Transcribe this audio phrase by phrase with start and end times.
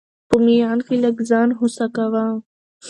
[0.29, 2.25] په ميان کي لږ ځان هوسا کوه!